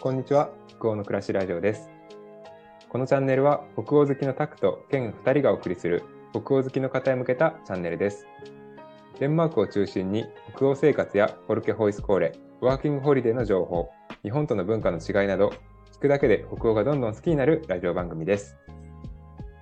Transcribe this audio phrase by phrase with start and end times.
[0.00, 0.48] こんにちは。
[0.66, 1.90] 北欧の暮らしラジオです。
[2.88, 8.26] このチャンネルは北欧好きのタクとケン2人がお送りする北欧好きの方へ向けたチャンネルです。
[9.18, 10.24] デンマークを中心に
[10.56, 12.32] 北欧生活やフォルケホイスコーレ
[12.62, 13.90] ワーキングホリデーの情報
[14.22, 15.52] 日本との文化の違いなど
[15.92, 18.56] 聞くだけで北欧がどんどん好きになるラジオ番組です。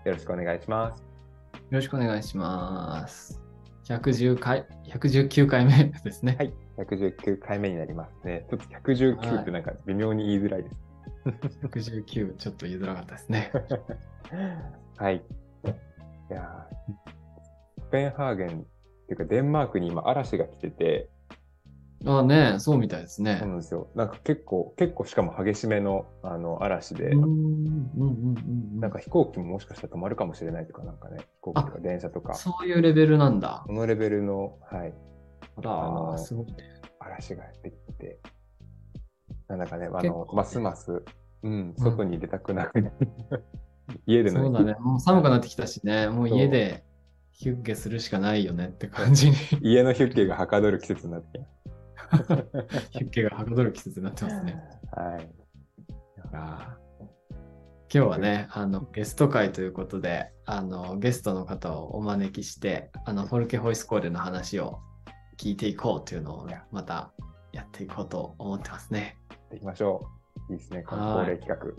[0.05, 1.01] よろしくお願いします。
[1.01, 3.43] よろしくお願いします。
[3.89, 6.37] 110回119回目ですね。
[6.39, 8.47] はい119回目になりますね。
[8.51, 10.77] ちょっと119ってなんか微妙に言いづらいです。
[11.67, 13.53] 119、ちょっと言いづらかったですね。
[14.97, 15.17] はい。
[15.17, 16.67] いや
[17.89, 18.51] スペンハーゲンっ
[19.07, 21.09] ていうかデンマークに今嵐が来てて、
[22.07, 23.39] ああね、そうみたいですね。
[23.41, 23.89] そうなんですよ。
[23.97, 27.11] なんか結構、結構しかも激しめのあの嵐で、
[28.77, 32.35] なんか飛行機ももしかしたら止まるかもしれないとか、なんかね、飛行機とか電車とか。
[32.35, 33.65] そういうレベルなんだ。
[33.67, 34.95] このレベルの、はい。
[35.57, 36.79] あら、あのすごいね。
[36.99, 38.19] 嵐がやってきて、
[39.49, 41.03] なんだかね、あの、ますます、
[41.43, 43.45] うん、外に出たくなくなる。
[44.07, 46.85] 家での、そうだね、もう寒くなってきたしね、もう家で
[47.33, 49.37] ヒュッゲするしかないよねって感じに。
[49.63, 51.41] 家のヒュッゲがはかどる季節になって
[52.91, 54.63] ヒュッゲがはかどる季節になってますね。
[54.93, 55.31] はい。
[57.91, 64.81] 今日はね、あのゲスト会ということで、あのゲストの方をお招きして、あのフォルケホイスコーレの話を
[65.39, 67.13] 聞いていこうというのをまた
[67.53, 69.17] やっていこうと思ってますね。
[69.51, 70.09] できましょ
[70.49, 70.53] う。
[70.53, 71.75] いいですね、この恒例企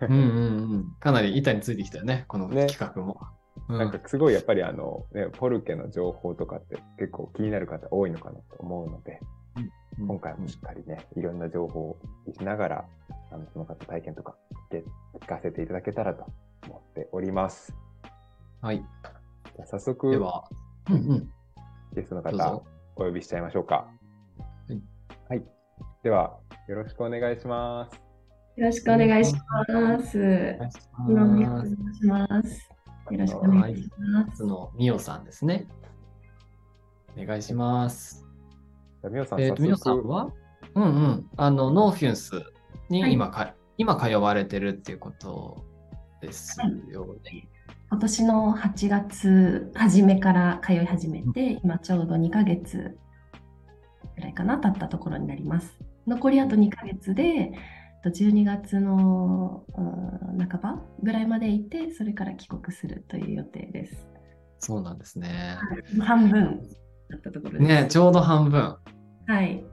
[0.00, 0.06] 画。
[0.06, 0.96] うんうんうん。
[1.00, 3.20] かなり板についてきたよね、この企画も。
[3.68, 9.20] ね、なんかすごいやっぱりあの、ね、ポルケの情報とかって結構気になる方多いのかなと思うので、
[9.98, 11.98] うん、今回もしっかりね、いろんな情報を
[12.32, 12.84] しながら、
[13.32, 14.36] あのその方体験とか
[14.70, 16.26] 聞かせていただけたらと
[16.66, 17.74] 思っております。
[18.60, 18.84] はい。
[19.56, 20.48] じゃ早速、では、
[20.90, 21.30] うんうん、
[21.94, 22.62] ゲストの方、
[22.96, 23.88] お呼びしちゃいましょうか。
[24.68, 24.82] はい。
[25.28, 25.44] はい。
[26.02, 27.94] では、よろしくお願いします。
[28.56, 29.40] よろしくお願いしま
[30.00, 30.18] す。
[30.18, 31.44] よろしくお願い
[31.94, 32.70] します。
[33.10, 34.44] よろしくお願いします。
[34.44, 35.66] のみおさんですね。
[37.16, 38.24] お願いします。
[39.10, 40.30] みおさん、えー、みおさんは？
[40.74, 41.30] うんうん。
[41.36, 42.42] あの、ノーフィンス
[42.88, 45.64] に今か、はい、今通われてるっていうこと
[46.20, 47.48] ですよね。
[47.90, 52.96] はい今年の8月初めから通い始めて、今ちょうど2ヶ月
[54.16, 55.78] ぐらいかな、経ったところになります。
[56.06, 57.52] 残りあと2ヶ月で、
[58.04, 59.64] 12月の
[60.38, 64.08] 半ばぐらいまでいて、それから帰国するという予定です。
[64.58, 65.56] そうなんですね。
[66.00, 66.62] 半分
[67.10, 67.62] だったところです。
[67.62, 68.76] ね、ちょうど半分。
[69.26, 69.64] はい。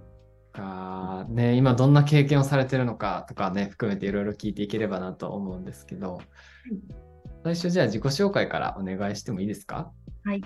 [0.54, 6.26] かね、今どんな経験をされてるのかとかね、含めていろいろ聞いていければなと思うんですけど、はい
[7.44, 9.92] 最初じゃあ自己紹介からお願いしてもいいですか？
[10.24, 10.42] はい。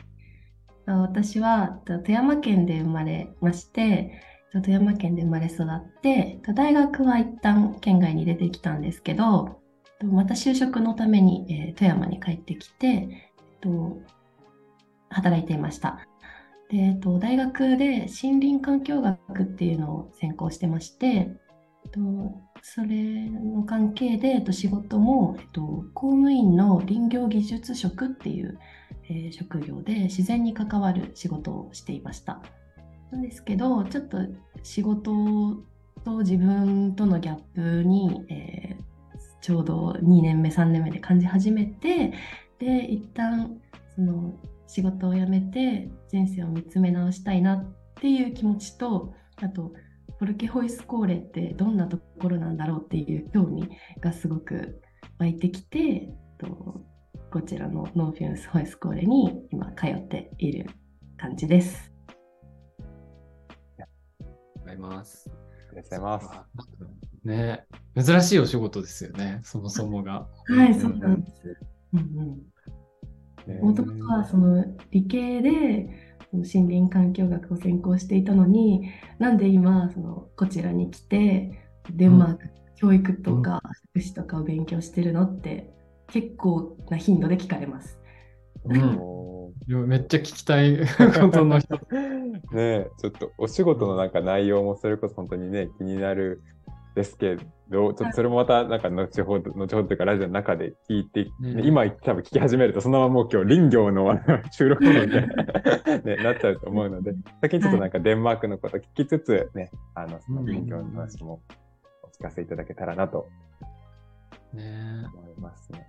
[0.88, 4.22] 私は富山県で生まれまして、
[4.54, 9.60] 富山県で生まれ育って、大学は一旦県外に出てきたんですけど、
[10.04, 13.32] また就職のために、富山に帰ってきて、
[13.62, 13.98] と、
[15.10, 16.00] 働いていました。
[16.70, 21.32] で、えっと、大学で森林環境学っていうのを専攻してまして、
[21.92, 22.00] と、
[22.68, 25.62] それの関係で、えっと、仕事も、えっと、
[25.94, 28.58] 公務員の林業技術職っていう、
[29.08, 32.42] えー、職業で自然に関わる仕事をしていました。
[33.12, 34.18] なんですけど、ちょっと
[34.64, 35.14] 仕事
[36.04, 42.14] と自分とのギャップに、えー、ちょうど2年目、3年目で感じ始めて、
[42.58, 43.62] で、一旦
[43.96, 44.34] その
[44.66, 49.72] 仕事を辞めて人生を見つめ直したいなっていう気持ちと、あと、
[50.20, 54.82] ポルケホイスコーレってどんなところなんだろうっていう興味がすごく
[55.20, 56.84] 湧いてきてと
[57.32, 60.70] こちらのノーフィウスホイスコーレに今通っている
[61.18, 61.92] 感じです。
[62.18, 62.26] あ
[63.74, 63.92] りがと
[64.56, 65.30] うございます。
[65.30, 65.32] あ
[65.72, 66.30] りがとうございます。
[67.26, 67.66] ね
[67.96, 70.28] 珍しいお仕事ですよね、そもそもが。
[70.48, 71.58] はい、そうなんです。
[73.62, 75.90] もともとはその理系で
[76.38, 78.90] 森林環境学を専攻していたのに
[79.20, 83.62] なんで今そのこちらに来てデンマーク、うん、教育とか
[83.92, 85.74] 福祉とかを勉強してるのって
[86.08, 88.00] 結構な頻度で聞かれます。
[89.70, 90.80] うん、めっちゃ聞きたい
[91.22, 91.80] ことの人。
[92.52, 96.42] ねちょっとお仕事のなんか内容もそれこそ本当にね気になる
[96.96, 97.36] ですけ
[97.70, 104.18] ど、ちょっとそれもまた、なんか後ほど、後ほどというか、ラジオの中で聞いて、うん、今多分聞き始めると、そのままもう今日林業の
[104.52, 105.22] 収録なので
[106.18, 111.42] ね、なっちゃうと思うので、先にちょっとなんかデンマークのこと聞きつつ、ね、あの、その林業の話も
[112.02, 113.28] お聞かせいただけたらなと
[114.54, 115.84] 思いますので。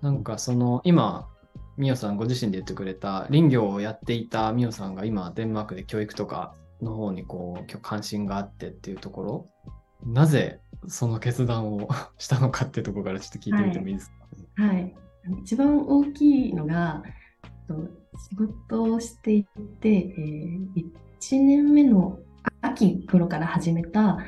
[0.00, 1.28] なんかその、今、
[1.76, 9.46] みおさんご自身で言ってくれた林業をやっていたみおさんが今デンマークで教育とかの方にこう関心があってっていうところ
[10.04, 11.88] なぜその決断を
[12.18, 14.10] したのかってところからちょっと聞いてみてもいいです
[14.56, 14.94] か、はい。
[15.42, 17.02] 一番大きいのが、
[17.68, 19.44] 仕事をしてい
[19.80, 20.84] て、えー、
[21.20, 22.18] 1年目の
[22.60, 24.18] 秋頃から始めた、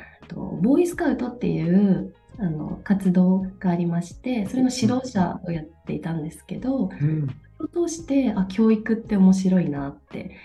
[0.61, 7.27] ボーイスカウトっていうあの活動がありまして、それの指導者をやっていたんですけど、うん、
[7.57, 10.37] それを通してあ教育って面白いなって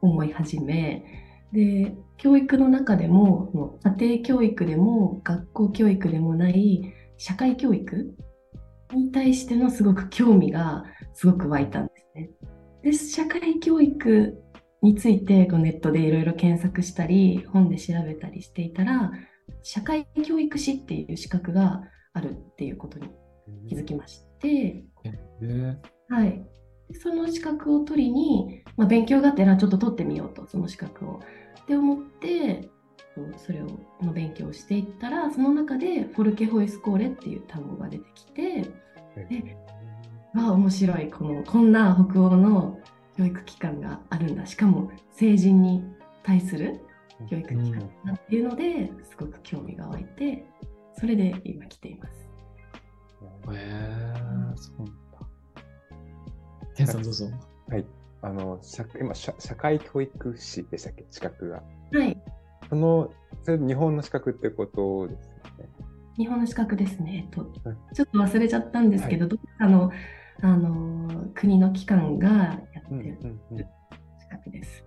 [0.00, 1.23] 思い始め、
[1.54, 8.12] で教育の中でも家庭教育でも学校教育でもない社会教育
[8.92, 10.84] に対してのすごく興味が
[11.14, 12.30] すごく湧いたんですね。
[12.82, 14.36] で社会教育
[14.82, 19.12] についてこうネットでいろいろ検索したり本で調べたりしていたら
[19.62, 23.08] 社会教育士っていう資格があるっていうことに
[23.68, 24.84] 気づきまして、
[26.08, 26.44] はい、
[27.00, 31.20] その資格を取りに、まあ、勉強がてらちょっと取ってみようとその資格を。
[31.64, 32.70] って思って
[33.36, 33.66] それを
[34.02, 38.62] の勉強をしていったらその中でフォルケホイスコーレっていう単語が出てきて
[39.28, 39.56] で
[40.36, 42.78] あ面白いこのこんな北欧の
[43.16, 45.84] 教育機関があるんだしかも成人に
[46.24, 46.80] 対する
[47.30, 50.44] 教育機関だっていうのですごく興味が湧いて
[50.98, 52.28] それで今来ています。
[53.52, 54.94] へえー、そうなんだ。
[56.76, 57.26] ケンさんどうぞ。
[57.68, 57.86] はい。
[58.24, 61.06] あの、社今社、社会教育士でしたっけ？
[61.10, 61.62] 資格が。
[61.92, 62.18] はい。
[62.68, 63.12] その、
[63.42, 65.68] それ日本の資格ってことですね。
[66.16, 67.26] 日本の資格ですね。
[67.26, 67.44] えっと、
[67.94, 69.90] ちょっと忘れちゃったんですけど、はい、どっかの、
[70.42, 73.18] あの、国の機関がやってる
[74.20, 74.84] 資格です。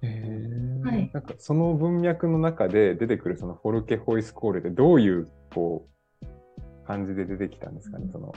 [0.00, 5.88] はい、なんかその文脈の中で出てくるそのフォルケホイスコールでどういうこ
[6.22, 6.26] う
[6.86, 8.32] 感じで出てきたんですかね、うん、その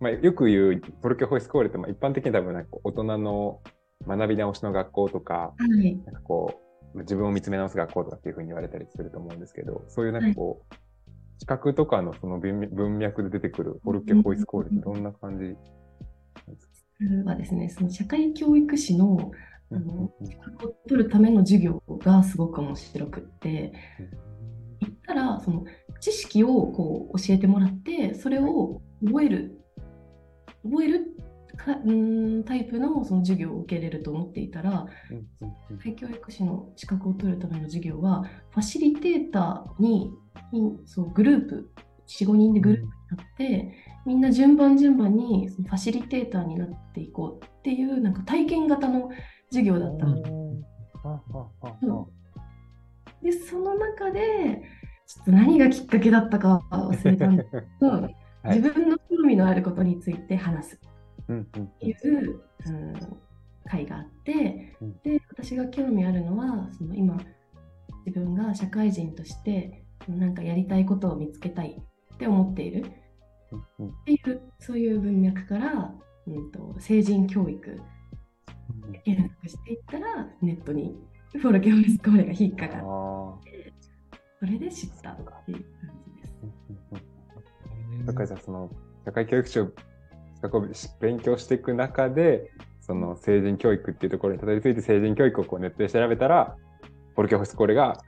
[0.00, 3.60] まあ、よく言うフォルケホイスコールってまあ一般的に多分なんか大人の
[4.06, 6.60] 学び直しの学校とか、はい、なんかこ
[6.94, 10.80] う自分を見つめ直す学校とかっていうふうに言われたりすると思うんですけどそういうなんかこう、はい、
[11.38, 15.56] 資格とかのその文脈で出てくるフォルケホイスコールってどんな感じ？
[17.24, 19.30] はですね、その社会教育士の
[19.70, 23.72] あの資格を取るための授業がすごく面白くって、
[24.80, 25.64] 言ったらその
[26.00, 29.55] 知識をこう教えてもらってそれを覚える
[30.70, 31.16] 覚える
[31.56, 34.86] かんタイプのその授業を受けれると思っていたら、
[35.40, 40.12] うん、教育士の資格を取るための授業はファシリテーターに
[40.84, 41.70] そうグループ
[42.08, 43.72] 45人でグループになって、
[44.04, 49.10] みんな順番順番にそのファシリテーターになっていこうっていうなんか体験型の
[49.50, 50.22] 授業だったの。
[53.22, 54.62] でその中で
[55.06, 58.08] ちょっと何がきっかけだったか忘れたんですけど
[58.54, 60.80] 自分の興味のあることについて話す。
[61.32, 61.34] っ
[61.80, 62.94] ていう、うん、
[63.68, 67.18] 会があって、で私が興味あるのはその今
[68.06, 71.82] 自分が社会人としてなんかやりたいことを見つけたい
[72.14, 72.86] って思っている。
[73.80, 75.94] っていうそういう文脈から、
[76.26, 77.80] うんと、成人教育
[79.04, 80.96] 検索していったらネットに
[81.32, 83.72] フォロケオレスコーレが引っかかって
[84.40, 85.16] それで知ったっ
[85.46, 85.64] ていう。
[88.06, 88.70] だからじゃあその
[89.04, 89.72] 社会教育士を
[91.00, 92.50] 勉強していく中で
[92.80, 96.56] その成人教育っていうところにたどり着いて成人教育をこうネットで調べたら
[97.14, 97.98] ポルケホスコーレが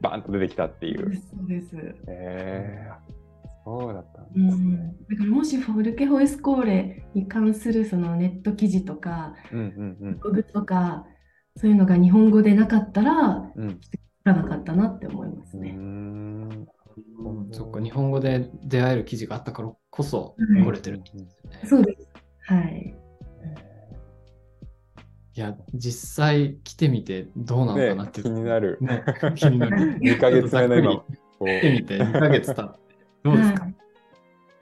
[0.00, 1.14] バーンと出てきたっていう。
[1.16, 1.76] そうです。
[2.08, 4.44] えー、そうだったんですね。
[4.44, 11.04] うん、だからもしフォルケホイスコーレに関するそのネット記事とか、うんうんうん、ブログとか
[11.56, 13.90] そういうのが日本語でなかったら、うん、知
[14.24, 15.74] らなかったなって思いますね。
[15.76, 16.68] うん
[17.52, 21.66] そっか、日本語で出会える記事があったからこそ来れてるんですね、はい。
[21.66, 22.08] そうです。
[22.42, 22.94] はい。
[25.34, 28.78] いや、実際来てみてどうなのかなって、ね、気になる。
[28.80, 29.04] ね、
[29.36, 29.76] 気になる。
[30.02, 31.04] 2ヶ月目の今。
[31.38, 32.78] 来てみて2ヶ月経って。
[33.22, 33.74] どうですか、はい、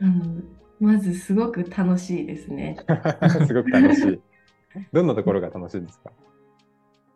[0.00, 0.42] あの
[0.78, 2.76] まずすごく楽しいですね。
[3.46, 4.20] すごく楽しい。
[4.92, 6.12] どんなところが楽しいですか？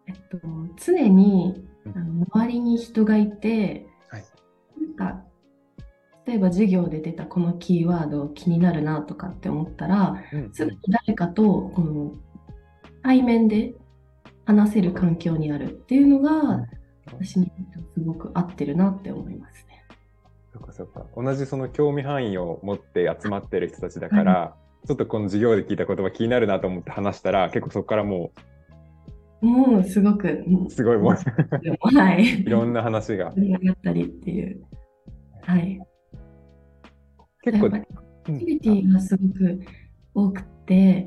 [0.06, 0.38] えっと、
[0.82, 1.62] 常に
[1.94, 3.86] あの周りに人がいて、
[5.00, 5.22] か
[6.26, 11.42] 例えば授業で出たこのキーワード気になるなとかって思ったら、うん、すぐに誰かと
[11.74, 12.12] この
[13.02, 13.74] 対面で
[14.44, 16.66] 話せる環境にあるっていうのが、
[17.06, 17.50] 私に
[17.94, 19.84] すごく合ってるなって思いますね。
[20.52, 21.06] そっかそっか。
[21.16, 28.40] 同じその興味範囲を持って集まってる人たちだから、はい、ちょっとこの授業で聞いた言葉気になるなと思って話したら、結構そこからもう
[29.40, 31.14] もうすごく、すごいもう、
[31.96, 32.24] はい。
[32.42, 33.32] いろんな話が。
[33.32, 34.62] 盛り上がったりっていう。
[35.50, 35.80] はい。
[37.42, 37.86] 結構、アク
[38.24, 39.60] ティビティがすごく
[40.14, 41.06] 多くて、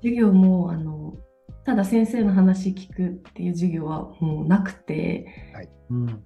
[0.00, 1.16] 授業もあの
[1.64, 5.68] ただ先生の話聞くっていう授業はもうなくて、はい。
[5.90, 6.24] うん、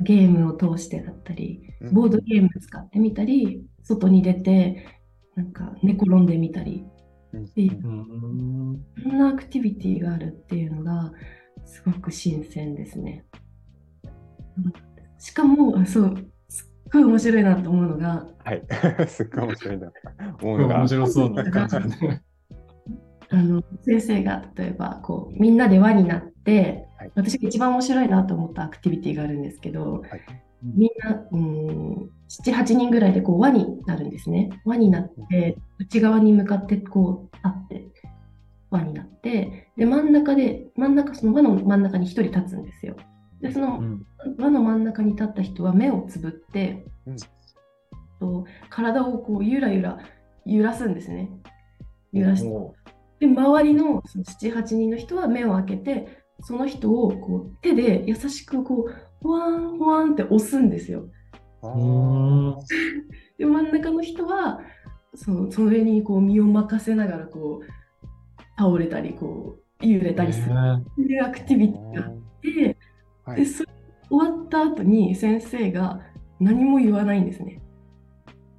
[0.00, 1.62] ゲームを通してだったり、
[1.92, 4.86] ボードゲーム使ってみたり、外に出て、
[5.34, 6.84] なんか寝転んでみたり、
[7.36, 7.86] っていう。
[7.86, 8.84] うん。
[8.96, 11.12] いろんなアクティビティがあるっていうのが、
[11.64, 13.24] すごく新鮮ですね。
[15.18, 16.32] しかも、あそう、
[16.92, 18.62] ごい面白いなと思うのが、はい。
[19.08, 19.92] すっごい面白いな。
[20.42, 20.88] 思うのが面。
[20.88, 22.22] 白そうな感じだね。
[23.30, 30.20] あの先生が例えばこうみんなで輪になって、はい私が一番面白いなと思ったアクティビティがあるんですけど、はい
[30.62, 37.88] みんなうん78人ぐらいでこう輪になるんですね輪になって内側に向かってこう立って
[38.70, 42.96] 輪になってで真ん中で真ん中その輪の真ん中に1人立つんですよ
[43.40, 44.06] でそのうん。
[44.36, 47.16] 輪の真ん中に立った人は目をつぶって、うん。
[48.20, 49.98] と体をこうゆらゆら
[50.44, 51.30] 揺らすんですね。
[52.12, 52.74] 揺らしてお。
[53.20, 61.08] で周りのその78人の人は目を開けてその人をこう手で優しくこうほわんほわんって押すんですよ。
[63.38, 64.60] で真ん中の人は
[65.14, 67.66] そのそれにこう身を任せながらこう
[68.56, 70.80] 倒れたりこう揺れたりするア
[71.30, 72.77] クティビティがあって
[73.28, 73.44] はい。
[73.44, 73.66] で終
[74.10, 76.00] わった後に先生が
[76.40, 77.60] 何も言わないんですね。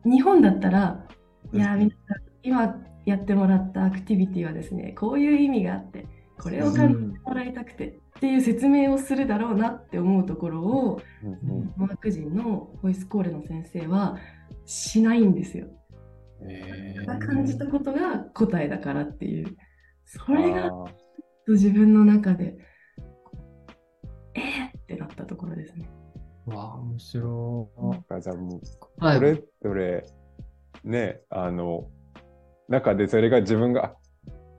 [0.06, 1.06] 日本だったら
[1.52, 6.06] いやー皆さん今やってもらったアクティビティはですねこういう意味があって
[6.38, 11.74] これを感じてもらいたくてっていう説明をするだろうなって思うところをうんうん。
[11.76, 14.18] マーク人のボイスコーレの先生は
[14.66, 15.68] しないんですよ。
[16.42, 19.58] え感じたことが答えだからっていう。
[20.06, 20.70] それが
[21.48, 22.58] 自分の中で
[24.36, 25.90] えーってなったところですね。
[26.46, 27.70] わあ、面白
[28.10, 30.06] あじゃあもうそれぞれ
[30.84, 31.88] ねあの
[32.68, 33.94] 中でそれが自分があ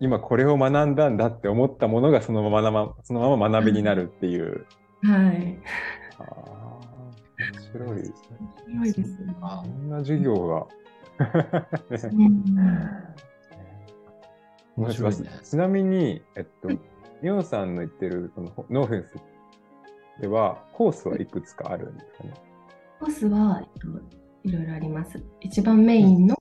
[0.00, 4.67] 今これを学んだんだって思ったものがそのままなまそのまま学びになるっていう。
[5.03, 5.59] はい。
[6.19, 6.81] ああ
[7.39, 8.15] 面白いですね。
[8.69, 9.37] 面白いですね。
[9.43, 10.67] あこんな授業が。
[12.12, 12.45] うん
[14.77, 15.31] 面白いね。
[15.43, 16.71] ちなみに、えっと、
[17.21, 19.29] ミオさんの言ってるそのノーフェンス
[20.21, 22.35] では、コースはいくつかあるんですかね？
[22.99, 23.89] コースは、えっと、
[24.45, 25.23] いろいろあります。
[25.41, 26.37] 一番メインの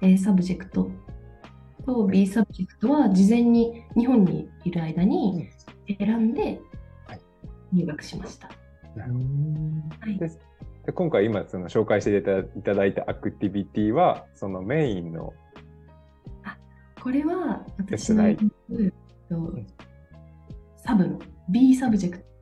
[0.00, 0.88] A subject。
[1.84, 5.48] と B サブジェクトは事前に日本にいる間に
[5.98, 6.60] 選んで
[7.06, 7.20] はい。
[7.72, 8.48] 入学しました。
[8.96, 10.16] うんはい。
[10.16, 10.30] で
[10.86, 12.22] で今回今その紹介してい
[12.62, 15.34] ただいたアクティビティは、そのメインの、
[17.02, 18.36] これは私のえっ
[19.28, 19.52] と
[20.76, 21.18] サブの
[21.50, 22.33] B subject、はい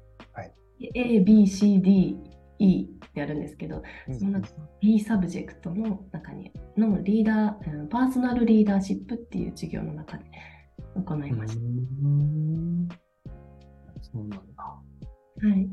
[0.94, 2.16] A、B、C、D、
[2.58, 3.82] E ってあるんですけど、
[4.18, 4.40] その
[4.80, 10.24] B サブジェクトの中にのリーダー、うん personal leadership っていう授業の中で
[10.94, 11.60] 行いました。
[11.60, 12.88] うん。
[14.00, 14.38] そうなんだ。
[14.38, 14.82] は
[15.56, 15.70] い、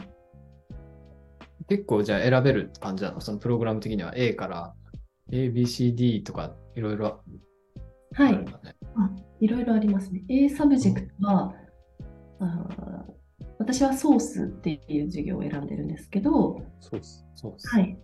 [1.67, 3.21] 結構じゃあ選べる感じなの？
[3.21, 4.73] そのプログラム的には？A から
[5.31, 7.21] A、B、C、D とかいろいろ。
[8.13, 8.45] はい。
[9.41, 10.23] いろいろありますね。
[10.27, 11.53] A サブジェクトは、
[12.39, 13.18] あー
[13.59, 17.25] 私はソースっていう授業を選んでるんですけど、そうです。
[17.35, 17.67] そうです。
[17.75, 17.99] はい、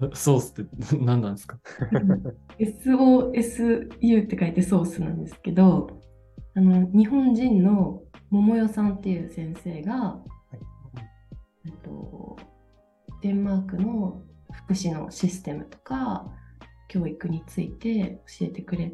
[0.14, 1.58] ソースって何なんですか
[2.58, 6.00] ？SOSU って書いてソースなんですけど、
[6.54, 10.22] あの日本人の桃代さんっていう先生が、
[11.66, 12.36] えっと、
[13.20, 16.24] デンマークの福祉のシステムとか
[16.88, 18.92] 教育について教えてくれ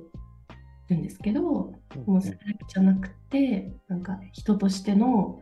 [0.89, 1.75] るんですけど、も
[2.07, 5.41] うそれだけじゃなくて、なんか人としての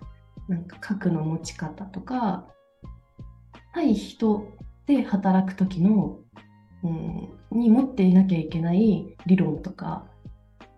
[0.48, 2.46] なんか核の持ち方とか、
[3.72, 4.52] 対人
[4.86, 6.18] で働く時の、
[6.82, 10.06] うん、に持っていなきゃいけない理論とか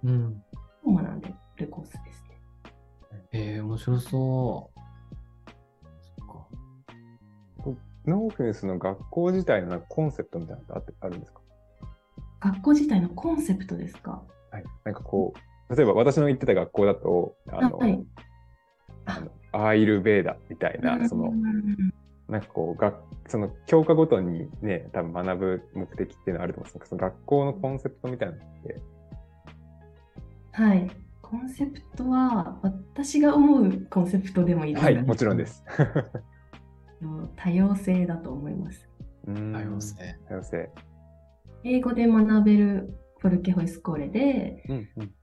[0.05, 0.43] うん。
[0.85, 3.23] を学んでるコースですね。
[3.33, 4.81] えー、面白そう。
[6.21, 6.47] そっか
[8.07, 11.41] ノーフェンスの学校自体のなんかコンセプトみたいなのってあってあるんですか？
[12.41, 14.23] 学校自体のコンセプトですか？
[14.53, 14.65] はい。
[14.85, 15.39] なんかこう、
[15.75, 18.07] 例えば私の行ってた学校だと、あの、はい。
[19.07, 21.93] あのアーイルベーダみたいな、そのう、ん
[22.29, 22.97] なんかこう、学
[23.29, 28.81] その教科ごとにね、多分学ぶ目的っていうのはあると思うんですけど、その学校のコンセプトみたいなのって、
[30.53, 30.91] はい。
[31.23, 35.65] コンセプトは、私が思うコンセプトでもいいですか、はい、もちろんです。
[37.37, 38.89] 多様性だと思います。
[39.27, 39.81] 多多様。
[39.81, 39.97] 性。
[40.29, 40.71] 多様性。
[41.65, 45.15] 英語で学べるフォルケホイスコーレで、うんうん。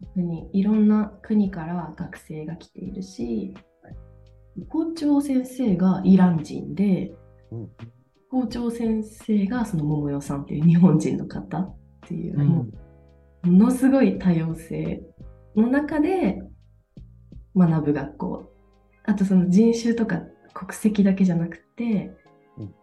[0.00, 3.96] 特にいろんな国から学生が来ているしはい、
[4.68, 7.12] 校長先生がイラン人で、
[7.50, 7.70] うん。
[8.30, 11.76] 校長先生がその桃代さんっていう日本人の方っ
[12.06, 12.66] ていう、も
[13.44, 15.02] うものすごい多様性
[15.56, 16.42] の中で
[17.56, 18.52] 学ぶ学校。
[19.04, 20.20] あとその人種とか
[20.52, 22.14] 国籍だけじゃなくて
[22.58, 22.74] うん、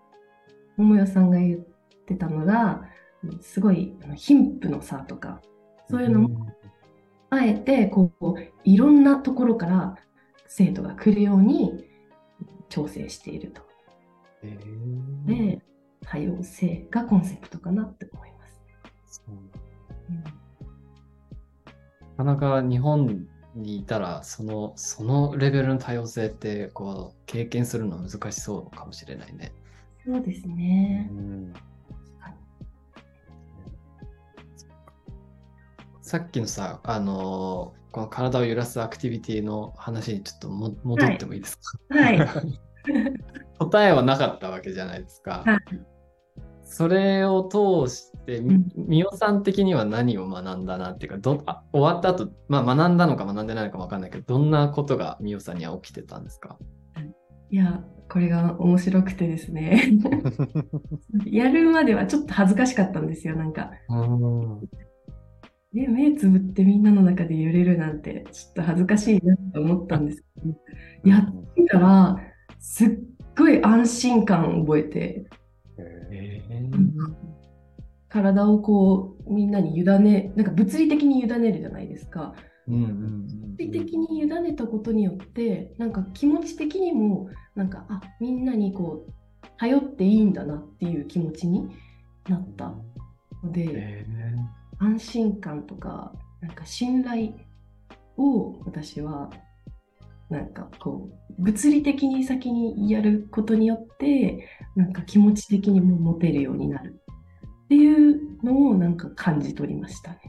[0.78, 1.60] 桃代さんが言っ
[2.08, 2.82] てたのが、
[3.42, 5.42] すごい貧富の差とか、
[5.90, 6.48] そういうのも
[7.36, 9.96] あえてこういろんなところから
[10.48, 11.86] 生徒が来るように
[12.70, 13.62] 調整していると。
[14.44, 14.58] え
[15.26, 15.62] で、
[16.02, 18.62] 多様性がコンセプトかなって思います。
[19.08, 19.36] そう
[20.10, 20.46] うん
[22.18, 29.52] なかなか日本にいたら、その、そのレベルの多様性って、こう、経験するの難しそうかもしれないね。
[30.06, 31.10] そうですね。
[31.12, 31.54] うん
[36.06, 42.20] さっきのさ、あのーこの体を揺らすアクティビティの話にちょっとも戻ってもいいですか、はい。
[43.58, 45.44] 答えはなかったわけじゃないですか。
[45.46, 45.60] はい
[46.62, 48.42] それを通して、
[48.76, 56.58] みおさん的には何を学んだなっていうか、どあ終わった後、まあ学んだのか学んでないのか分かんないけど、どんなことがみおさんには起きてたんですか？
[57.50, 60.00] いや、これが面白くてですね。
[61.26, 63.36] やるまではちょっと恥ずかしかったんですよ。
[63.36, 63.72] なんか、
[65.76, 72.18] え、目つぶってみんなの中で揺れるなんて、ちょっと恥ずかしいなって思ったんですけど、やってみたら、
[72.60, 72.90] すっ
[73.38, 75.26] ごい安心感を覚えて、
[75.78, 76.70] ええ
[78.10, 82.34] 体をこう、みんなに委ね、なんか物理的に委ねるじゃないですか。
[82.68, 83.28] うんうん
[83.58, 89.14] 物理的に委ねたことによって、なんか気持ち的にも、なんか、あ、みんなにこう、
[89.58, 91.70] 頼っていいんだなっていう気持ちに
[92.30, 92.74] なった
[93.44, 94.06] ので、え
[94.80, 97.34] 安心感とか、なんか信頼
[98.18, 99.30] を私は、
[100.30, 107.02] なんかこう、物理的に先にやることによって、なんか気持ち的にも持てるようになる
[107.66, 110.20] っていうのをなんか感じ取りましたね。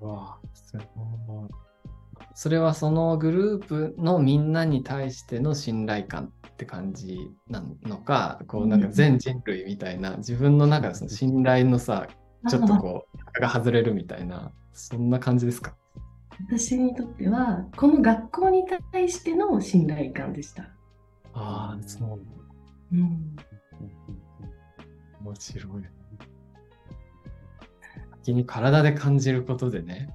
[0.00, 1.48] わあすごい
[2.34, 12.08] それはそのグループのみんなに対しての信頼感って感じなのか、こうなんか全人類みたいな自分の中でその信頼のさ、
[12.48, 15.76] ちょっとこう、が外れるみたいな、そんな感じですか？
[16.48, 20.64] 私にとっては、この学校に対しての信頼感でした。
[21.34, 22.20] ああ、そう。
[22.92, 23.36] うん、
[25.24, 25.82] 面白い。
[28.24, 30.14] 先に体で感じることでね、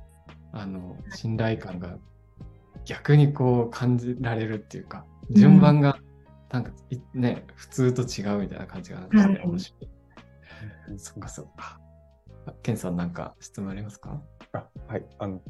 [0.52, 1.98] あの、信頼感が
[2.86, 6.00] 逆にこう感じられるっていうか、順番が
[6.52, 9.90] なんかいね、普通と違うみたいな感じがしてはい面白い。
[10.98, 11.80] そっかそっか。
[12.48, 14.22] あケンさんなんか質問ありますか？
[14.54, 15.06] あはい。
[15.20, 15.42] あの、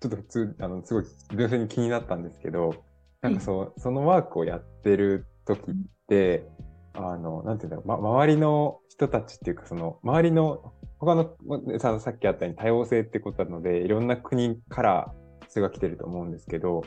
[0.00, 1.04] ちょっと普通、あの、すごい
[1.36, 2.84] 純粋に気になったんですけど、
[3.20, 5.74] なんかそう、そのワークをやってる時っ
[6.08, 6.46] て、
[6.94, 11.34] あの、なんていうんだろう、ま、周りの人たちっていうか、その、周りの、他の、
[11.80, 15.12] ささっきあったように多様性ってことなので、いろんな国から
[15.48, 16.84] 人が来てると思うんですけど、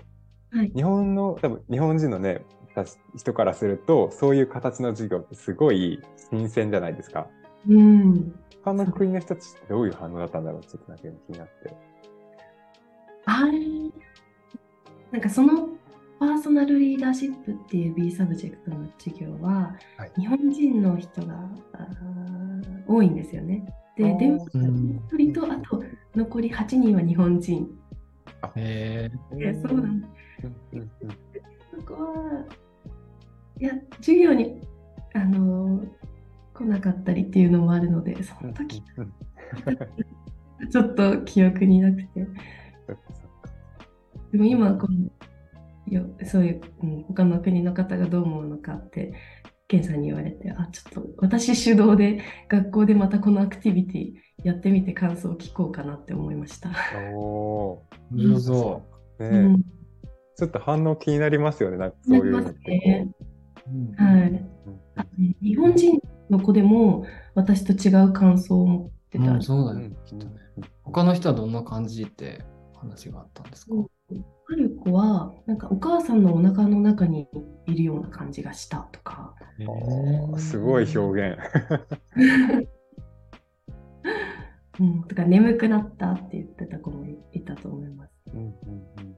[0.50, 6.00] はい日本の、多分日本人のね、た人からすると、そういう形の授業ってすごい
[6.32, 7.28] 新鮮じゃないですか。
[7.68, 8.40] うん。
[8.68, 11.74] 他の国の人たちってどういう反応だったんだろうちょっとなんか気になって。
[13.26, 13.60] あれ
[15.12, 15.70] なんかその
[16.20, 20.12] personal leadership っていう B サブジェクトの授業は、はい。
[20.20, 21.36] 日本人の人が
[22.88, 23.66] 多いんですよね。
[23.96, 24.50] で、デンマー。
[24.50, 25.84] クの1人と、あと
[26.16, 27.80] 残り8人は日本人。
[28.56, 30.12] えでそうなんです。
[31.74, 32.46] そこは、
[33.60, 34.62] いや、授業に、
[35.14, 35.97] あのー
[36.58, 39.14] 来なかったりっていうのもあるので、その時、うん
[40.72, 42.28] ちょっと記憶になくて。
[44.32, 45.10] でも今この
[45.88, 49.14] よそういう、うん、他の国の方がどう思うのかって
[49.70, 56.72] ケンさんに言われてあちょっと私主導で学校でまたこのアクティビティやってみて感想を聞こうかなって思いました。
[57.16, 59.30] おー、面白そー。
[59.32, 59.64] ねえうん
[60.36, 61.78] ちょっと反応気になりますよね。
[61.78, 63.10] なんかそういうのってこね
[63.66, 63.72] う。
[63.72, 64.50] うんはい、う。
[64.96, 65.06] あ
[65.42, 69.92] 日本人の子でも私と違う感想を持ってたうん、そうだねうん。
[70.06, 70.36] きっとね。
[70.84, 72.44] 他の人はどんな感じって
[72.76, 73.88] 話があったんですか、うん
[74.50, 77.28] ある子はなんかお母さんのお腹の中に
[77.66, 81.38] いるような感じがしたとか、えあーすごい表現。
[84.80, 88.12] うん、とか眠くなったって言ってた子もいたと思います。
[88.34, 89.18] うんうんうん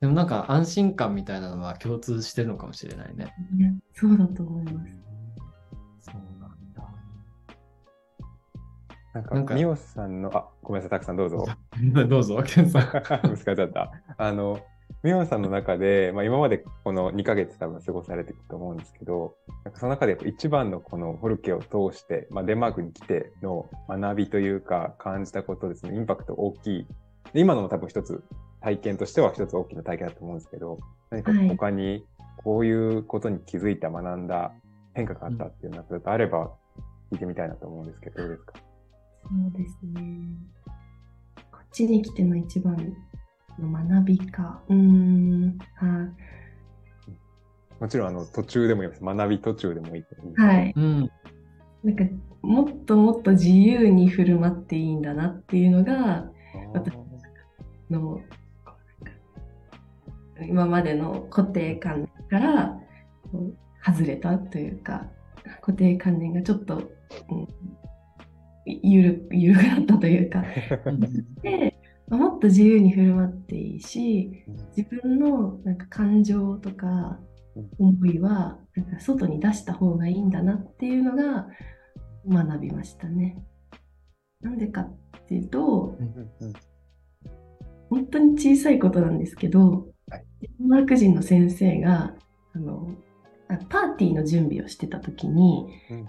[0.00, 3.34] でもなんか安心感みたいなのは共通してるのかもしれないね。
[3.54, 4.92] ねそうだと思います。
[6.00, 6.88] そうなんだ。
[9.12, 11.44] なんか、なんかミオさんの、あ、ごめんなさい、たくさんどうぞ。
[12.08, 13.28] どうぞ、ケンさん。
[13.28, 13.92] ぶつかっちゃった。
[14.16, 14.58] あの、
[15.02, 26.86] ミオさんの中で、まあ、今までこの2ヶ月多分過ごされてると思うんですけど、なんかその中で一番のこのホルケを通して、まあ、デンマークに来ての学びというか感じたことですね、インパクト大きい。
[27.34, 28.24] で今のも多分一つ
[28.60, 30.78] 体験としては一つ大きな体験だと思うんですけど、
[31.10, 32.06] 何かはい他に
[32.42, 34.52] こういうことに気づいた、学んだ
[34.94, 36.50] 変化があったっていうのがあれば
[37.12, 38.54] 聞いてみたいなと思うんですけど、どうですか？
[39.22, 40.02] そうですね。
[41.52, 42.76] こっちに来ての一番
[43.58, 44.62] の学びか。
[44.68, 45.58] うーん。
[45.74, 46.08] は
[47.78, 49.04] もちろんあの途中でもいいです。
[49.04, 50.34] 学び途中でもいいと思う。
[50.36, 50.72] はい。
[50.76, 51.10] うん。
[51.82, 52.04] なんか、
[52.42, 56.30] もっともっと自由に振る舞っていいんだなっていうのが、あ
[56.74, 56.94] 私
[57.88, 58.20] の、
[60.46, 62.78] 今までの固定観念から
[63.84, 65.06] 外れたというか、
[65.60, 67.48] 固定観念がちょっと、うん、
[68.66, 70.44] ゆる、ゆるくなったというか、
[71.42, 71.74] で、
[72.08, 74.44] まあもっと自由に振る舞っていいし、
[74.76, 77.20] 自分のなんか感情とか
[77.78, 81.48] 思いはなんか外に出した方がいいんだなっていうのが
[82.28, 83.42] 学びましたね。
[84.40, 85.96] なんでかっていうと、
[87.88, 89.90] 本当に小さいことなんですけど、はい
[90.40, 92.14] デンマーク人の先生が
[92.54, 92.94] あの
[93.48, 96.08] あパーティーの準備をしてた時に、うん。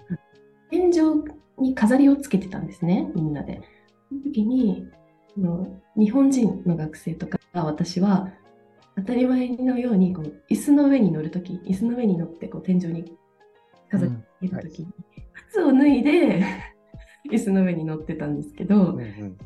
[0.70, 1.22] 天井
[1.58, 3.60] に飾りをつけてたんですね、みんなで。
[4.08, 4.88] その時に
[5.36, 8.30] あの日本人の学生とか私は
[8.96, 13.16] 当たり前のようにこの椅子の上に乗る時椅子の上に乗ってこう天井に
[13.90, 14.88] 飾りをつける時に、
[15.48, 16.44] 靴を脱いで
[17.30, 19.36] 椅子の上に乗ってたんですけど、うんうん。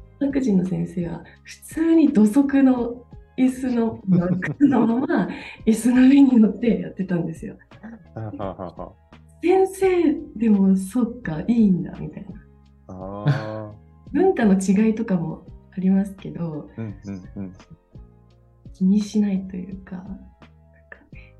[0.40, 3.06] 人の先生は普通に土足の
[3.37, 4.01] 椅子の
[4.40, 5.29] 靴のまま
[5.66, 7.57] 椅子の上に乗ってやってたんですよ。
[8.14, 8.92] はははは
[9.42, 12.42] 先生でもそっかいいんだみたいな。
[12.88, 13.72] あ
[14.12, 15.46] 文化の違いとかも
[15.77, 17.53] ありますけどーうんうんうん
[18.72, 20.16] 気にしないというかなんか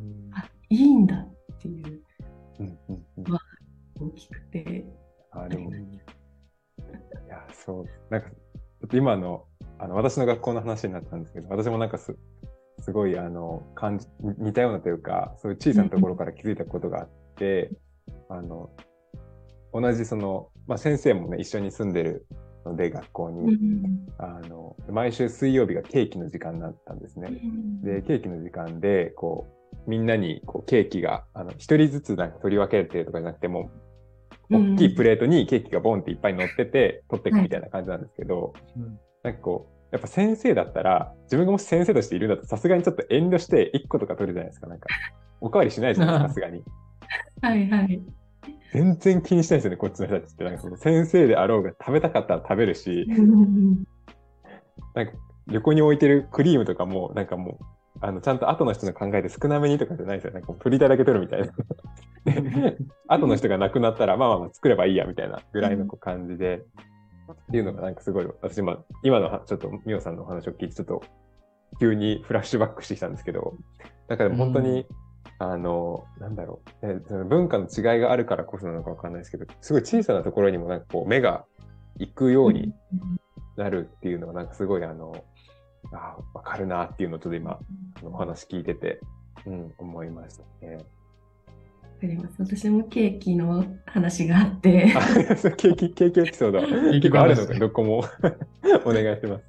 [0.00, 2.02] うんあいいんだっていう
[2.61, 3.24] うんうんうん
[3.98, 4.85] 大きくて。
[5.32, 5.74] あでもい
[7.28, 8.28] やそうなんか
[8.92, 9.44] 今の
[9.79, 12.17] あの私の学校の話になったんですけど私もなんかす
[12.81, 14.07] すごいあの感じ
[14.39, 17.71] 似たようなというかそういう小さなところから気づいたことがあって、
[18.29, 18.71] あの
[19.73, 22.27] 同じその、まあ、先生もね一緒に住んでる
[22.67, 27.31] ので学校うに、んあの毎週水曜日がケーキの時間になったんですね。
[27.83, 29.47] で、ケーキの時間で、こ
[29.87, 33.87] う、みんなにこうケーキが、あの、一人ずつなんか取り分けてとかじゃなくても、うん
[34.49, 44.69] 大きいプレートにケーキがボンっていっぱい乗ってて、取っていくみたいな感じなんですけど、うんなんかこう、やっぱ先生だったら、自分がもし先生としているんだと、さすがにちょっと遠慮して1個とか取るじゃないですか。
[44.69, 44.87] なんか、
[45.41, 46.62] おかわりしないじゃないですか、さすがに。
[47.43, 48.01] はいはい。
[48.73, 50.45] 全然気にしないですよね、こっちの人たちって。
[50.45, 53.85] なんかその先生であろうが食べたかったら食べるし、うん
[54.95, 55.12] なんか
[55.51, 57.65] 横に置いてるクリームとかも、なんかもう、
[58.01, 60.33] あの、ちゃんと後の人の考えで少なめにとかじゃないですよ。
[60.33, 61.53] なんか取りたいだけ取るみたいな。
[62.25, 62.77] で
[63.09, 66.62] 後の人が亡くなったら、まあまあまあ作ればいいやみたいなぐらいのこう感じで、
[67.33, 71.03] っていうのがなんかすごい、私今、今のはちょっとミオさんのお話を聞いて、ちょっと
[71.81, 73.55] 急にフラッシュバックしてきたんですけど、
[74.09, 74.87] なんかでも本当に、
[75.39, 81.45] あの、なんだろう、えその文化の違いがあるからこそなのかわかんないですけど、すごい小さなところにもなんかこう目が
[81.99, 82.73] 行くように
[83.57, 85.25] なるっていうのがなんかすごいあの、
[85.93, 87.59] あわかるなっていうのをちょっと今、
[88.03, 89.01] お話聞いてて、
[89.47, 90.79] うん、思いましたね。
[91.96, 92.37] わかります。
[92.38, 95.00] 私もケーキの話があって、あ
[95.56, 98.04] ケーキ、ケーキエピソード、ーキ結構あるの話か、どこも
[98.85, 99.30] お願いします。
[99.30, 99.46] はい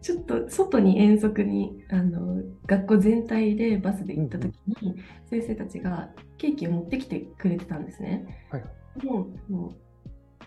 [0.00, 8.24] ちょっと外に遠足にあの学校全体でバスで行った時に、先生たちがケーキを持ってきてくれてたんですね。
[8.50, 8.64] はい
[9.04, 9.72] もうもう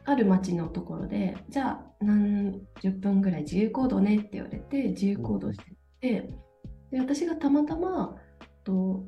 [0.05, 5.65] ある町のところでじゃあ何十分ぐらい自由行動ねって言われて自由行動して
[5.99, 6.29] て、
[6.91, 8.15] で私がたまたま
[8.63, 9.03] と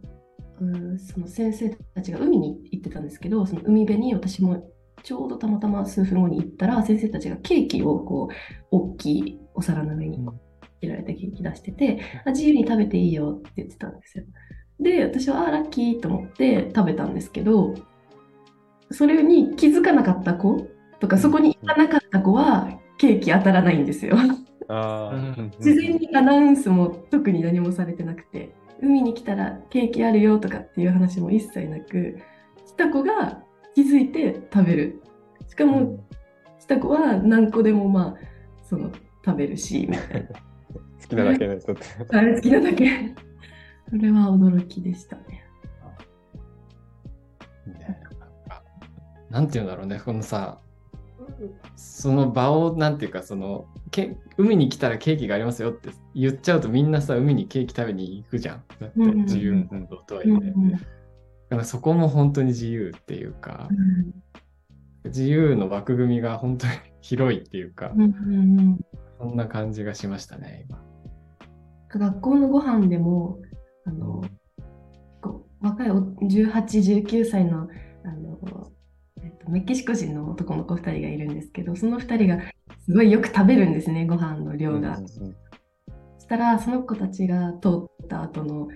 [0.60, 4.72] うんその先生たちが海に行ってたんですけどその海辺に私も
[5.04, 10.48] ちょうどたまたま数分後に行ったら先生たちがケーキをこう大きいお皿の上にこう
[10.82, 14.24] 切られたケーキ出してて、あ自由に食べていいよって言ってたんですよ。
[14.80, 17.74] で、私はあラッキーと思って食べたんですけど、
[18.92, 20.68] それに気づかなかった子
[21.00, 24.18] とか、そこに行かなかった子はケーキ当たらないんですよ。
[24.70, 25.32] あうん。
[25.34, 32.20] ー自然にアナウンスも特に何もされてなくて、海に来たらケーキあるよとかっていう話も一切なく、
[32.66, 33.44] 来た子が
[33.76, 35.02] 気づいて食べる。
[35.48, 36.04] しかも、
[36.60, 38.16] 来た子は何個でもまあ、
[38.64, 38.92] その
[39.26, 40.30] 食べるし、みたいな。
[41.02, 42.18] 好きなだけね、ちょっと。
[42.18, 43.16] あれ好きなだけ。
[43.90, 45.46] それは驚きでしたね。
[49.30, 50.60] なんていうんだろうね、このさ、
[51.76, 58.64] その場を、なんていうか、その、け海に来たらケーキがありますよって言っちゃうと、みんなさ、海にケーキ食べに行くじゃん。
[58.80, 60.32] だって自由行動とはいえ。
[60.32, 60.72] うん
[61.50, 64.14] だからそこも本当に自由っていうかう、ん
[65.06, 67.94] 自由の枠組みが本当に広いっていうか
[69.18, 70.84] そんな感じがしましたね、今。
[71.90, 73.40] 学校のご飯でも、
[73.86, 74.22] あの、
[75.62, 76.52] 若いお18、
[77.06, 77.70] 19歳の、
[78.04, 78.70] あの、
[79.24, 82.44] えっと、メキシコ人の男の子2人がいるんですけど、その2人が
[82.88, 84.98] すごいよく食べるんですね、ご飯の量が。
[84.98, 87.70] そしたら、その子たちが通
[88.04, 88.68] った後の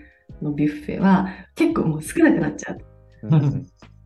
[0.42, 2.80] のビュッフェは結構もう少なくなっちゃう。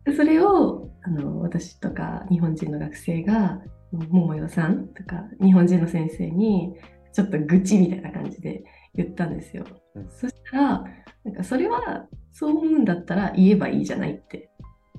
[0.04, 3.60] でそれをあの私とか日本人の学生が
[3.92, 6.74] 桃代さんとか日本人の先生に
[7.12, 8.64] ちょっと愚痴みたいな感じで
[8.94, 9.64] 言ったんですよ。
[9.94, 10.84] うん、そしたら
[11.24, 14.50] なんかそれはそう思うんだったら言えばいいじゃないって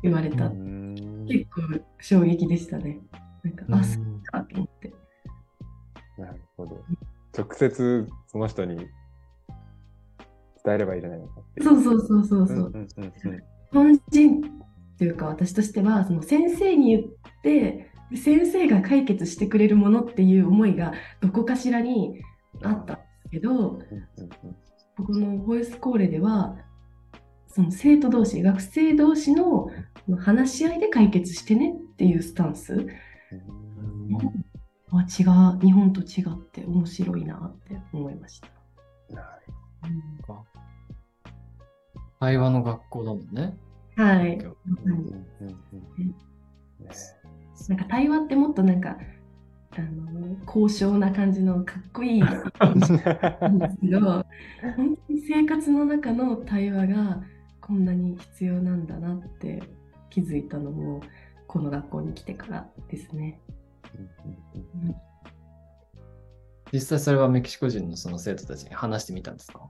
[0.03, 0.49] 言われた。
[0.49, 1.61] 結構
[1.99, 2.99] 衝撃でしたね。
[3.43, 4.76] なんか、あ、そうかと思って。
[7.57, 12.87] 接その人に伝えればいいじゃないのかそうそうそうそうそう。
[13.71, 17.03] 日本人っていうか私としてはその先生に言っ
[17.43, 22.21] て先生が解決してくれるものっていう思いがどこかしらに
[22.63, 23.79] あったんですけど、
[24.97, 26.55] ここのボイスコーレでは
[27.47, 29.69] その生徒同士学生同士の
[30.19, 32.87] 話し合いで解決してねっていうスタンス、うん、
[34.91, 38.47] あ違う日本と違って面白いなって思いました。
[42.19, 43.57] 会話の学校だもんね。
[43.95, 44.37] はい。
[47.67, 48.97] なんか対話ってもっとなんか
[49.71, 54.25] あの高尚な感じのかっこいい んですけど
[54.75, 57.23] 本当に生活の中の対話が
[57.61, 59.61] こんなに必要なんだなって
[60.09, 61.01] 気づいたのも
[61.47, 63.39] この学校に来てからですね。
[63.95, 64.37] うん、
[66.73, 69.69] 実際それはメキシコ人のその生徒たちに話してみたんですか？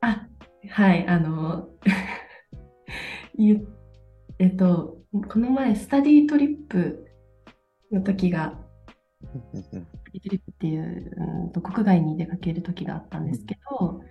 [0.00, 0.26] あ
[0.70, 1.68] はいあの
[4.38, 7.06] えっとこの前スタディートリップ
[7.92, 8.58] の時が
[9.54, 9.62] スタ
[10.12, 11.12] ディートリップっていう、
[11.44, 14.02] うん、と国外に出かける時があったんですけど、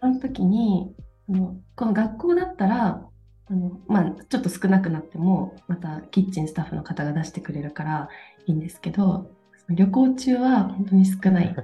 [0.00, 0.94] その時に
[1.28, 3.08] あのこの学校だったら
[3.46, 8.08] あの、まあ、ちょっと少なくなってもまたキッチンスタッフの方が出してくれるから
[8.46, 9.30] いいんですけど
[9.70, 11.54] 旅行中は本当に少ない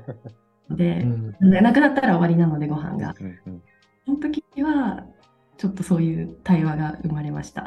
[0.69, 3.15] の で、うん、なくなったら終わりなのでご飯が。
[4.05, 5.07] その時は
[5.57, 7.67] ちょっとそういう対話が生まれました。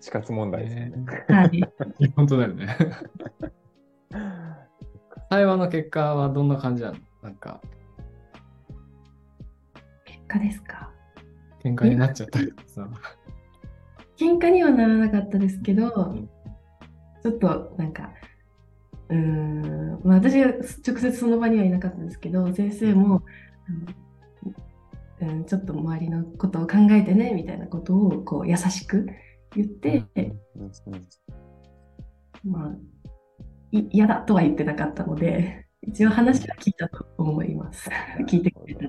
[0.00, 0.92] 死活問題ですね。
[1.28, 1.62] はい。
[2.16, 2.76] 本当だよね。
[5.30, 6.96] 対話の結果はどんな感じなの？
[7.22, 7.60] なんか。
[10.04, 10.90] 結果ですか？
[11.62, 12.88] 喧嘩になっちゃったりとかさ。
[14.16, 16.28] 喧嘩にはならなかったですけど、うん、
[17.22, 18.10] ちょっとなんか、
[19.08, 23.22] うん、まあ、私は直接その場にはいなかったんですけど、先生も、
[25.20, 29.06] うん、ちょっと周りのことを考えてねみたいなことをこう優しく
[29.54, 30.04] 言って、
[32.44, 32.72] まあ
[33.72, 37.88] 嫌だとは言ってなかったので一応話は聞いたと思います。
[38.28, 38.88] 聞いてくれた。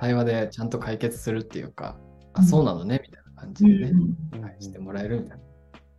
[0.00, 1.96] 対話でちゃんと解決するっていうか、
[2.32, 3.92] あそうなのねみたいな感じでね、
[4.32, 5.44] うん、してもらえるみたいな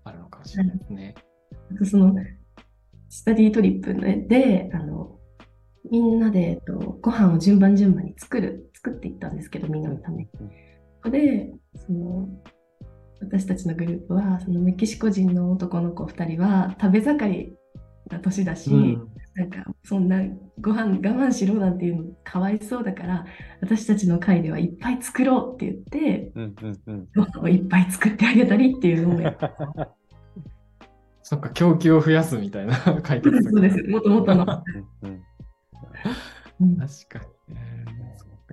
[0.03, 1.15] あるのかもしれないですね。
[1.83, 2.15] その
[3.09, 3.93] スタディートリップ
[4.27, 5.15] であの
[5.91, 10.23] みんなで、えっと、ご飯を順番順番に作る、作っていったんですけど、みんなのため。
[10.23, 11.11] に。
[11.11, 12.27] で、その、
[13.21, 17.53] 私たちのグループは、そのメキシコ人の男の子2人は食べ盛り
[18.09, 20.21] な年だし、うん、なんかそんな
[20.59, 23.25] ご飯我慢しろなんていうのかわいそうだから
[23.61, 29.35] 私たちの会ではいっぱい作ろうって言って、うんうんうん、ご飯をいっぱい作ってあげたりっていうのをや
[31.27, 34.63] そっか供給を増やすみたいな 解決そうですもともとの確
[37.09, 37.85] かにね。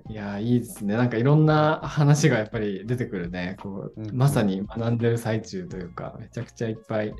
[0.09, 0.97] いや、いいですね。
[0.97, 3.57] なんかいろんな話がやっぱり出てくるね。
[3.61, 7.13] こう、まさに学んでる最中というか、めちゃくちゃいっぱい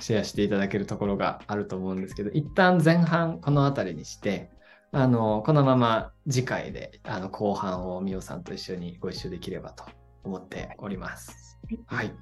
[0.00, 4.50] シェアしていただけるところがあると思うんですけど、一旦前半この辺りにして、
[4.90, 9.84] あの、このまま次回であの後半をみおさんと一緒にご一緒できればと
[10.24, 11.60] 思っております。
[11.86, 12.12] はい。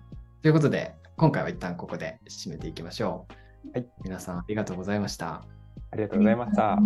[0.43, 3.27] ということで、今回は一旦ここで締めていきましょ
[3.67, 3.73] う。
[3.73, 3.89] はい。
[4.05, 5.45] 皆さんありがとうございました。
[5.91, 6.79] ありがとうございました。